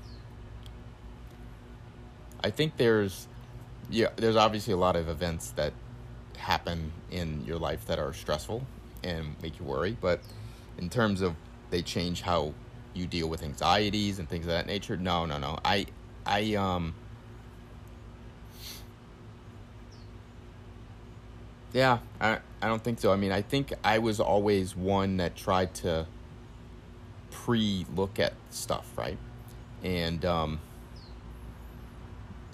[2.43, 3.27] I think there's
[3.89, 5.73] yeah there's obviously a lot of events that
[6.37, 8.65] happen in your life that are stressful
[9.03, 10.19] and make you worry, but
[10.77, 11.35] in terms of
[11.69, 12.53] they change how
[12.93, 15.57] you deal with anxieties and things of that nature, no, no, no.
[15.63, 15.85] I
[16.25, 16.93] I um
[21.73, 23.11] Yeah, I I don't think so.
[23.11, 26.07] I mean, I think I was always one that tried to
[27.31, 29.17] pre-look at stuff, right?
[29.83, 30.59] And um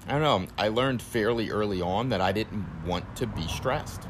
[0.07, 0.47] I don't know.
[0.57, 4.01] I learned fairly early on that I didn't want to be stressed.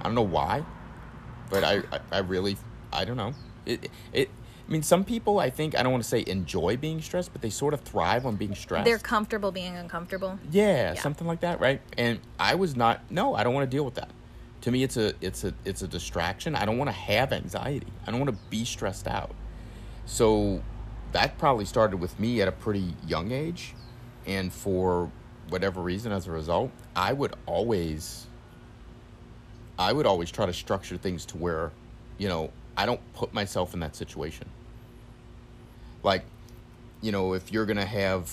[0.00, 0.64] I don't know why,
[1.50, 2.56] but I I, I really
[2.92, 3.34] I don't know.
[3.64, 4.30] It it
[4.68, 7.40] I mean, some people, I think, I don't want to say enjoy being stressed, but
[7.40, 8.84] they sort of thrive on being stressed.
[8.84, 10.38] They're comfortable being uncomfortable.
[10.50, 11.00] yeah, Yeah.
[11.00, 11.80] something like that, right?
[11.96, 13.00] And I was not.
[13.10, 14.10] No, I don't want to deal with that.
[14.62, 16.56] To me, it's a it's a it's a distraction.
[16.56, 17.86] I don't want to have anxiety.
[18.06, 19.32] I don't want to be stressed out.
[20.06, 20.60] So
[21.12, 23.74] that probably started with me at a pretty young age,
[24.26, 25.10] and for
[25.50, 28.26] whatever reason, as a result, I would always
[29.78, 31.70] I would always try to structure things to where,
[32.18, 34.48] you know, I don't put myself in that situation.
[36.02, 36.24] Like,
[37.00, 38.32] you know, if you're going to have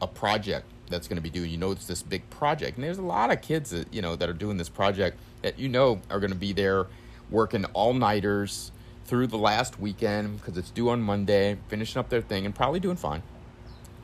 [0.00, 2.76] a project that's going to be due, you know, it's this big project.
[2.76, 5.58] And there's a lot of kids that, you know, that are doing this project that
[5.58, 6.86] you know are going to be there
[7.30, 8.70] working all nighters
[9.04, 12.80] through the last weekend because it's due on Monday, finishing up their thing and probably
[12.80, 13.22] doing fine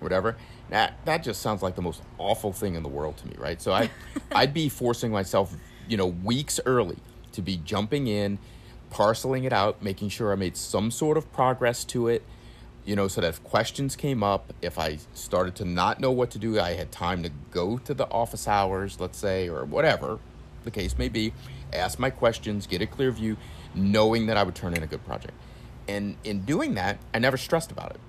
[0.01, 0.37] whatever.
[0.71, 3.61] That that just sounds like the most awful thing in the world to me, right?
[3.61, 3.91] So I
[4.33, 5.55] I'd be forcing myself,
[5.89, 6.99] you know, weeks early
[7.33, 8.39] to be jumping in,
[8.91, 12.23] parceling it out, making sure I made some sort of progress to it,
[12.85, 16.31] you know, so that if questions came up, if I started to not know what
[16.31, 20.19] to do, I had time to go to the office hours, let's say, or whatever
[20.65, 21.33] the case may be,
[21.73, 23.37] ask my questions, get a clear view,
[23.75, 25.35] knowing that I would turn in a good project.
[25.87, 28.01] And in doing that, I never stressed about it.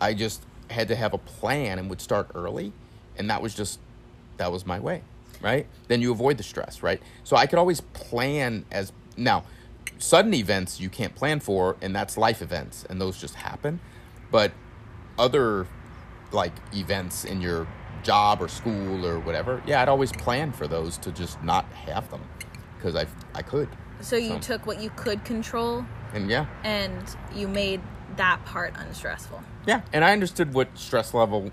[0.00, 2.72] I just had to have a plan and would start early,
[3.16, 3.78] and that was just
[4.38, 5.02] that was my way,
[5.40, 5.66] right?
[5.88, 7.00] Then you avoid the stress, right?
[7.22, 9.44] So I could always plan as now
[9.98, 13.80] sudden events you can't plan for, and that's life events, and those just happen.
[14.30, 14.52] But
[15.18, 15.66] other
[16.32, 17.66] like events in your
[18.02, 22.10] job or school or whatever, yeah, I'd always plan for those to just not have
[22.10, 22.22] them
[22.76, 23.68] because I I could,
[24.00, 27.80] So you So- took what you could control and yeah, and you made
[28.16, 29.42] that part unstressful.
[29.66, 31.50] Yeah, and I understood what stress level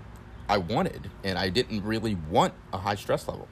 [0.48, 3.46] I wanted, and I didn't really want a high stress level,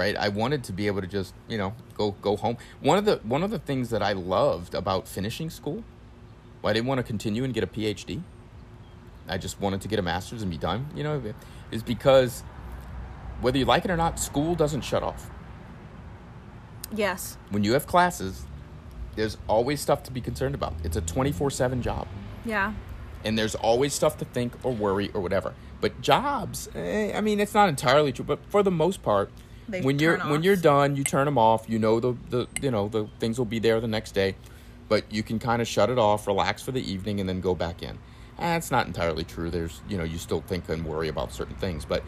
[0.00, 0.16] right?
[0.16, 2.56] I wanted to be able to just, you know, go go home.
[2.80, 5.84] One of the one of the things that I loved about finishing school,
[6.62, 8.22] why I didn't want to continue and get a PhD.
[9.28, 11.22] I just wanted to get a master's and be done, you know,
[11.70, 12.42] is because
[13.42, 15.30] whether you like it or not, school doesn't shut off.
[16.94, 17.36] Yes.
[17.50, 18.44] When you have classes,
[19.16, 20.74] there's always stuff to be concerned about.
[20.82, 22.08] It's a 24/7 job
[22.44, 22.72] Yeah.
[23.24, 25.52] and there's always stuff to think or worry or whatever.
[25.80, 29.30] But jobs, eh, I mean, it's not entirely true, but for the most part,
[29.68, 31.68] They when you're when you're done, you turn them off.
[31.68, 34.34] You know the the you know the things will be there the next day,
[34.88, 37.54] but you can kind of shut it off, relax for the evening, and then go
[37.54, 37.98] back in.
[38.38, 39.50] That's not entirely true.
[39.50, 42.02] There's you know you still think and worry about certain things, but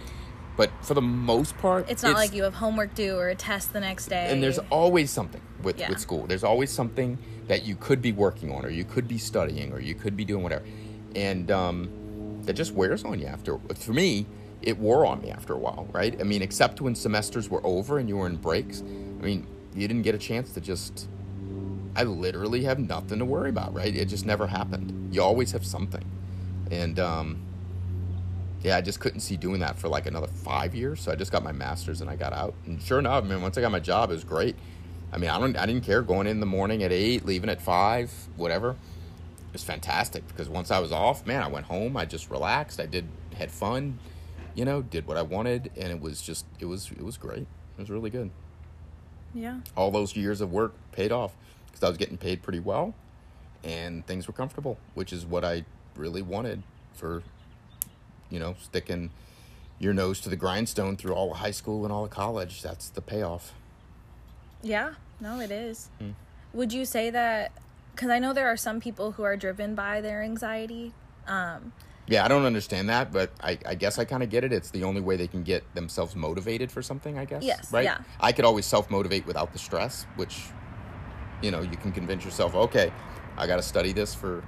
[0.56, 3.72] but for the most part, It's not like you have homework due or a test
[3.72, 4.28] the next day.
[4.30, 5.88] and there's always something with, Yeah.
[5.88, 6.26] with school.
[6.26, 7.16] There's always something
[7.48, 10.26] that you could be working on, or you could be studying, or you could be
[10.26, 10.64] doing whatever,
[11.16, 11.88] and um,
[12.42, 13.58] that just wears on you after.
[13.76, 14.26] For me,
[14.62, 16.18] it wore on me after a while, right?
[16.20, 18.82] I mean, except when semesters were over and you were in breaks.
[18.82, 21.08] I mean, you didn't get a chance to just.
[21.94, 23.94] I literally have nothing to worry about, right?
[23.94, 25.14] It just never happened.
[25.14, 26.04] You always have something,
[26.70, 27.42] and um,
[28.62, 31.00] yeah, I just couldn't see doing that for like another five years.
[31.00, 32.54] So I just got my master's and I got out.
[32.66, 34.56] And sure enough, I mean, once I got my job, it was great.
[35.12, 37.60] I mean, I don't, I didn't care going in the morning at eight, leaving at
[37.60, 38.70] five, whatever.
[38.70, 41.96] It was fantastic because once I was off, man, I went home.
[41.96, 42.80] I just relaxed.
[42.80, 43.98] I did, had fun,
[44.54, 47.46] you know, did what I wanted, and it was just, it was, it was great.
[47.76, 48.30] It was really good.
[49.34, 49.60] Yeah.
[49.76, 51.32] All those years of work paid off
[51.66, 52.94] because I was getting paid pretty well,
[53.64, 55.64] and things were comfortable, which is what I
[55.96, 56.62] really wanted
[56.94, 57.22] for
[58.32, 59.10] you know, sticking
[59.78, 62.62] your nose to the grindstone through all of high school and all of college.
[62.62, 63.52] That's the payoff.
[64.62, 64.94] Yeah.
[65.20, 65.90] No, it is.
[66.00, 66.10] Hmm.
[66.54, 67.52] Would you say that?
[67.94, 70.94] Because I know there are some people who are driven by their anxiety.
[71.28, 71.72] Um,
[72.12, 74.52] Yeah, I don't understand that, but I, I guess I kind of get it.
[74.52, 77.42] It's the only way they can get themselves motivated for something, I guess.
[77.42, 77.84] Yes, Right?
[77.84, 78.00] yeah.
[78.20, 80.42] I could always self motivate without the stress, which,
[81.40, 82.92] you know, you can convince yourself, okay,
[83.38, 84.44] I got to study this for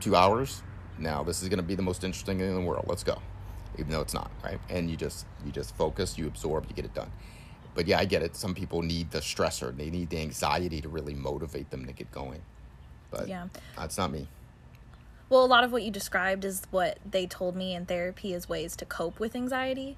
[0.00, 0.62] two hours.
[0.98, 2.84] Now this is going to be the most interesting thing in the world.
[2.86, 3.16] Let's go.
[3.78, 4.60] Even though it's not, right?
[4.68, 7.10] And you just you just focus, you absorb, you get it done.
[7.74, 8.36] But yeah, I get it.
[8.36, 9.74] Some people need the stressor.
[9.74, 12.42] They need the anxiety to really motivate them to get going.
[13.10, 13.46] But Yeah.
[13.74, 14.28] that's not me.
[15.28, 18.48] Well, a lot of what you described is what they told me in therapy as
[18.48, 19.96] ways to cope with anxiety.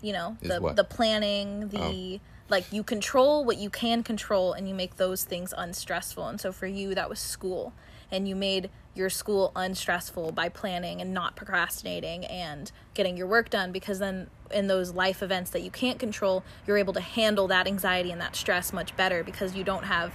[0.00, 0.72] You know, Is the what?
[0.72, 0.74] Oh.
[0.74, 2.20] the planning, the oh.
[2.48, 6.26] like you control what you can control and you make those things unstressful.
[6.26, 7.72] And so for you that was school
[8.10, 13.48] and you made your school unstressful by planning and not procrastinating and getting your work
[13.48, 17.48] done because then in those life events that you can't control, you're able to handle
[17.48, 20.12] that anxiety and that stress much better because you don't have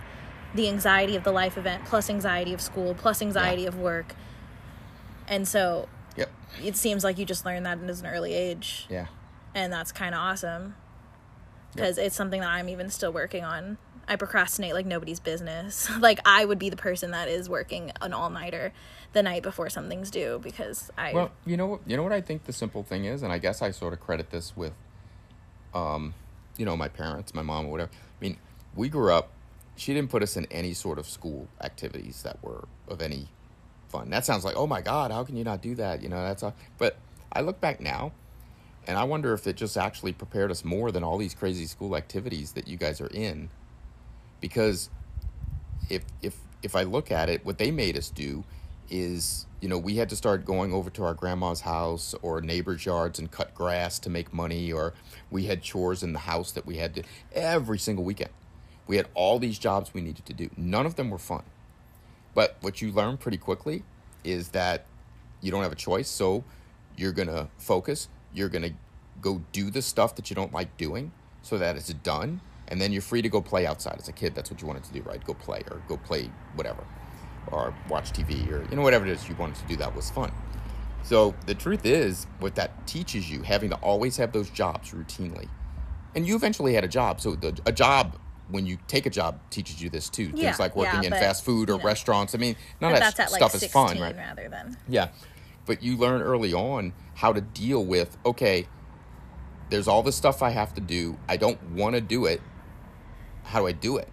[0.53, 4.13] the anxiety of the life event plus anxiety of school plus anxiety of work.
[5.27, 6.29] And so Yep.
[6.63, 9.07] it seems like you just learned that at an early age Yeah.
[9.53, 10.75] and that's kind of awesome
[11.73, 13.77] because it's something that I'm even still working on
[14.09, 15.89] I procrastinate like nobody's business.
[15.99, 18.71] like I would be the person that is working an all nighter
[19.13, 22.21] the night before something's due because I Well, you know what you know what I
[22.21, 24.73] think the simple thing is, and I guess I sort of credit this with
[25.73, 26.13] um,
[26.55, 27.91] you know, my parents, my mom or whatever.
[27.93, 28.37] I mean,
[28.75, 29.29] we grew up
[29.75, 33.27] she didn't put us in any sort of school activities that were of any
[33.89, 34.09] fun.
[34.09, 36.01] That sounds like, oh my God, how can you not do that?
[36.01, 36.55] You know, that's all.
[36.77, 36.97] But
[37.31, 38.11] I look back now
[38.87, 41.95] and I wonder if it just actually prepared us more than all these crazy school
[41.95, 43.49] activities that you guys are in.
[44.39, 44.89] Because
[45.89, 48.43] if if if I look at it, what they made us do
[48.89, 52.85] is, you know, we had to start going over to our grandma's house or neighbors'
[52.85, 54.93] yards and cut grass to make money, or
[55.29, 58.31] we had chores in the house that we had to every single weekend.
[58.87, 60.49] We had all these jobs we needed to do.
[60.55, 61.43] None of them were fun.
[62.37, 63.81] But what you learn pretty quickly
[64.23, 64.85] is that
[65.41, 66.07] you don't have a choice.
[66.07, 66.43] So
[66.95, 68.09] you're going to focus.
[68.31, 68.73] You're going to
[69.19, 72.41] go do the stuff that you don't like doing so that it's done.
[72.67, 73.95] And then you're free to go play outside.
[73.97, 75.23] As a kid, that's what you wanted to do, right?
[75.25, 76.85] Go play or go play whatever
[77.51, 80.11] or watch TV or, you know, whatever it is you wanted to do that was
[80.11, 80.31] fun.
[81.01, 85.47] So the truth is, what that teaches you, having to always have those jobs routinely,
[86.13, 87.19] and you eventually had a job.
[87.19, 88.15] So the, a job
[88.49, 90.31] when you take a job teaches you this too.
[90.33, 91.85] Yeah, Things like working yeah, in fast food or you know.
[91.85, 92.33] restaurants.
[92.33, 94.15] I mean, none of that stuff like is fun, right?
[94.15, 95.09] rather than Yeah.
[95.65, 98.67] But you learn early on how to deal with, okay,
[99.69, 101.17] there's all this stuff I have to do.
[101.27, 102.41] I don't want to do it.
[103.43, 104.09] How do I do it?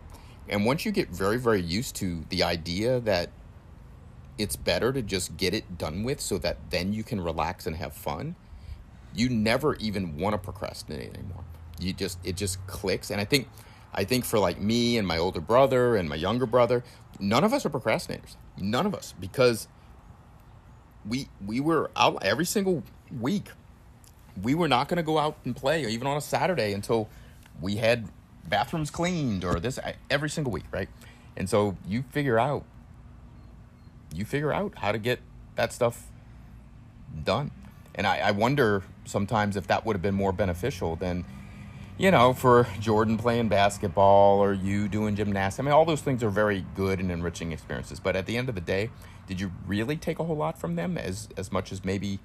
[0.48, 3.30] And once you get very, very used to the idea that
[4.36, 7.76] it's better to just get it done with so that then you can relax and
[7.76, 8.34] have fun,
[9.14, 11.44] you never even want to procrastinate anymore.
[11.78, 13.10] You just it just clicks.
[13.10, 13.48] And I think
[13.94, 16.82] I think for like me and my older brother and my younger brother,
[17.20, 18.36] none of us are procrastinators.
[18.58, 19.68] None of us because
[21.08, 22.82] we we were out every single
[23.20, 23.48] week.
[24.42, 27.08] We were not going to go out and play, even on a Saturday, until
[27.60, 28.08] we had
[28.48, 29.78] bathrooms cleaned, or this
[30.10, 30.88] every single week, right?
[31.36, 32.64] And so you figure out,
[34.12, 35.20] you figure out how to get
[35.54, 36.08] that stuff
[37.22, 37.52] done.
[37.94, 41.24] And I, I wonder sometimes if that would have been more beneficial than,
[41.96, 45.60] you know, for Jordan playing basketball or you doing gymnastics.
[45.60, 48.00] I mean, all those things are very good and enriching experiences.
[48.00, 48.90] But at the end of the day,
[49.26, 52.18] did you really take a whole lot from them as as much as maybe,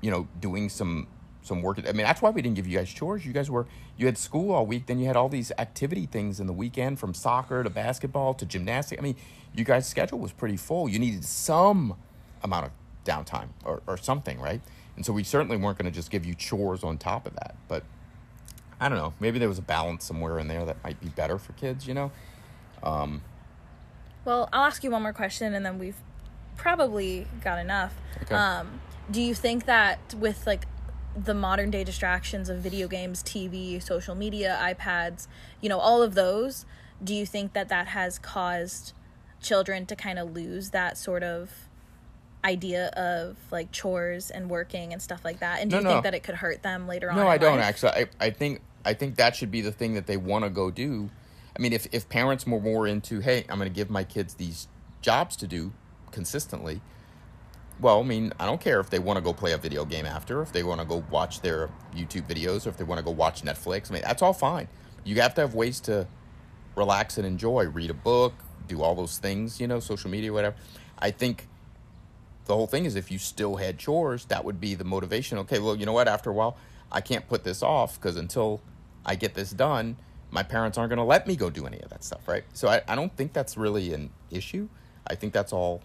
[0.00, 1.08] you know, doing some
[1.42, 1.78] some work?
[1.80, 3.26] I mean, that's why we didn't give you guys chores.
[3.26, 6.38] You guys were you had school all week, then you had all these activity things
[6.38, 9.00] in the weekend, from soccer to basketball to gymnastics.
[9.00, 9.16] I mean,
[9.54, 10.88] you guys' schedule was pretty full.
[10.88, 11.96] You needed some
[12.42, 12.72] amount of
[13.04, 14.60] downtime or, or something, right?
[14.96, 17.56] And so we certainly weren't going to just give you chores on top of that.
[17.68, 17.84] But
[18.82, 19.14] I don't know.
[19.20, 21.94] Maybe there was a balance somewhere in there that might be better for kids, you
[21.94, 22.10] know?
[22.82, 23.22] Um,
[24.24, 25.96] Well, I'll ask you one more question and then we've
[26.56, 27.94] probably got enough.
[28.22, 28.34] Okay.
[28.34, 30.64] Um, do you think that with like
[31.16, 35.28] the modern day distractions of video games, TV, social media, iPads,
[35.60, 36.66] you know, all of those,
[37.04, 38.94] do you think that that has caused
[39.40, 41.50] children to kind of lose that sort of
[42.44, 45.60] idea of like chores and working and stuff like that?
[45.60, 45.90] And do No, you no.
[45.92, 47.16] think that it could hurt them later on?
[47.16, 47.66] no, I don't life?
[47.66, 47.92] actually.
[47.92, 50.70] I, I think I think that should be the thing that they want to go
[50.70, 51.10] do.
[51.56, 54.34] I mean, if if parents were more into, hey, I'm going to give my kids
[54.34, 54.68] these
[55.00, 55.72] jobs to do
[56.10, 56.80] consistently.
[57.80, 60.06] Well, I mean, I don't care if they want to go play a video game
[60.06, 63.04] after, if they want to go watch their YouTube videos, or if they want to
[63.04, 63.90] go watch Netflix.
[63.90, 64.68] I mean, that's all fine.
[65.04, 66.06] You have to have ways to
[66.76, 68.34] relax and enjoy, read a book,
[68.68, 70.54] do all those things, you know, social media, whatever.
[70.98, 71.48] I think
[72.44, 75.38] the whole thing is if you still had chores, that would be the motivation.
[75.38, 76.08] Okay, well, you know what?
[76.08, 76.56] After a while,
[76.90, 78.60] I can't put this off because until
[79.04, 79.96] I get this done,
[80.30, 82.44] my parents aren't going to let me go do any of that stuff, right?
[82.54, 84.68] So I, I don't think that's really an issue.
[85.06, 85.82] I think that's all.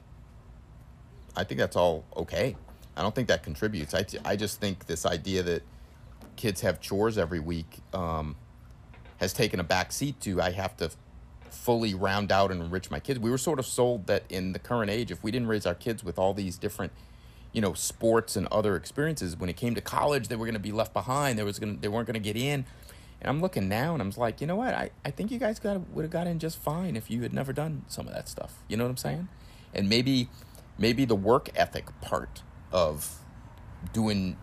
[1.35, 2.55] I think that's all okay.
[2.95, 3.93] I don't think that contributes.
[3.93, 5.63] I, I just think this idea that
[6.35, 8.35] kids have chores every week um,
[9.17, 10.89] has taken a back seat to I have to
[11.49, 13.19] fully round out and enrich my kids.
[13.19, 15.75] We were sort of sold that in the current age, if we didn't raise our
[15.75, 16.93] kids with all these different,
[17.51, 20.59] you know, sports and other experiences, when it came to college, they were going to
[20.59, 21.37] be left behind.
[21.37, 22.65] There was going they weren't going to get in.
[23.21, 24.73] And I'm looking now and I'm like, you know what?
[24.73, 27.33] I, I think you guys got would have got in just fine if you had
[27.33, 28.55] never done some of that stuff.
[28.67, 29.27] You know what I'm saying?
[29.73, 30.29] And maybe
[30.77, 33.19] maybe the work ethic part of
[33.93, 34.37] doing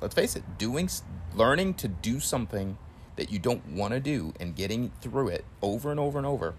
[0.00, 0.90] let's face it, doing
[1.34, 2.76] learning to do something
[3.16, 6.54] that you don't want to do and getting through it over and over and over.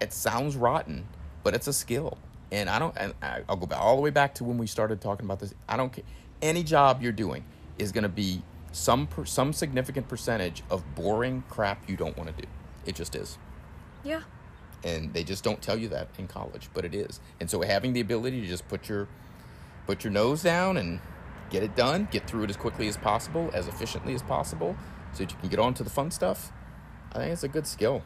[0.00, 1.08] It sounds rotten,
[1.42, 2.18] but it's a skill.
[2.52, 5.00] And I don't and I'll go back all the way back to when we started
[5.00, 5.54] talking about this.
[5.68, 6.04] I don't care
[6.40, 7.44] any job you're doing
[7.78, 8.42] is going to be
[8.72, 12.48] some per, some significant percentage of boring crap you don't want to do.
[12.86, 13.38] It just is
[14.04, 14.22] Yeah.
[14.84, 17.20] and they just don't tell you that in college, but it is.
[17.40, 19.08] And so having the ability to just put your
[19.86, 21.00] put your nose down and
[21.50, 24.76] get it done, get through it as quickly as possible, as efficiently as possible,
[25.12, 26.52] so that you can get on to the fun stuff.
[27.12, 28.02] I think it's a good skill.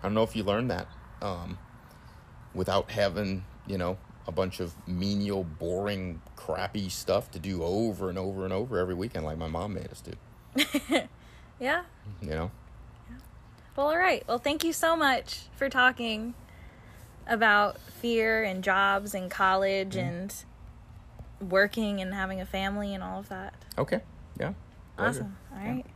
[0.00, 0.88] I don't know if you learned that
[1.22, 1.56] um,
[2.54, 3.96] without having, you know,
[4.28, 8.94] a bunch of menial, boring, crappy stuff to do over and over and over every
[8.94, 10.12] weekend, like my mom made us do.
[11.58, 11.82] yeah.
[12.20, 12.50] You know.
[13.74, 14.22] Well, all right.
[14.28, 16.34] Well, thank you so much for talking
[17.26, 20.08] about fear and jobs and college mm-hmm.
[20.08, 20.34] and
[21.40, 23.54] working and having a family and all of that.
[23.78, 24.00] Okay.
[24.38, 24.52] Yeah.
[24.98, 25.36] Awesome.
[25.52, 25.84] All right.
[25.86, 25.92] Yeah.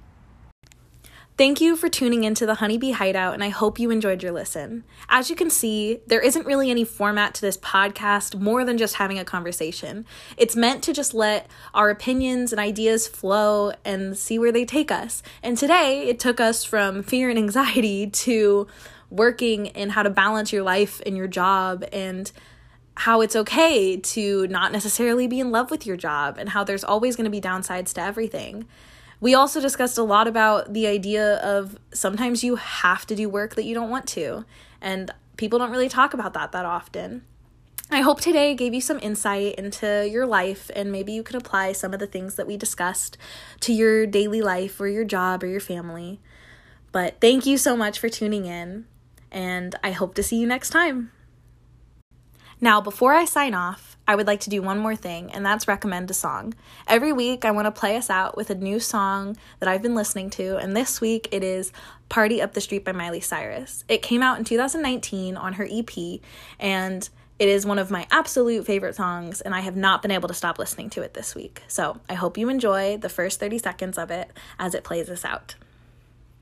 [1.42, 4.84] Thank you for tuning into the Honeybee Hideout, and I hope you enjoyed your listen.
[5.08, 8.94] As you can see, there isn't really any format to this podcast more than just
[8.94, 10.06] having a conversation.
[10.36, 14.92] It's meant to just let our opinions and ideas flow and see where they take
[14.92, 15.20] us.
[15.42, 18.68] And today, it took us from fear and anxiety to
[19.10, 22.30] working and how to balance your life and your job and
[22.94, 26.84] how it's okay to not necessarily be in love with your job and how there's
[26.84, 28.64] always going to be downsides to everything.
[29.22, 33.54] We also discussed a lot about the idea of sometimes you have to do work
[33.54, 34.44] that you don't want to,
[34.80, 37.22] and people don't really talk about that that often.
[37.88, 41.70] I hope today gave you some insight into your life and maybe you could apply
[41.70, 43.16] some of the things that we discussed
[43.60, 46.18] to your daily life or your job or your family.
[46.90, 48.86] But thank you so much for tuning in,
[49.30, 51.12] and I hope to see you next time.
[52.62, 55.66] Now, before I sign off, I would like to do one more thing, and that's
[55.66, 56.54] recommend a song.
[56.86, 59.96] Every week, I want to play us out with a new song that I've been
[59.96, 61.72] listening to, and this week it is
[62.08, 63.82] Party Up the Street by Miley Cyrus.
[63.88, 66.20] It came out in 2019 on her EP,
[66.60, 67.08] and
[67.40, 70.34] it is one of my absolute favorite songs, and I have not been able to
[70.34, 71.64] stop listening to it this week.
[71.66, 75.24] So I hope you enjoy the first 30 seconds of it as it plays us
[75.24, 75.56] out.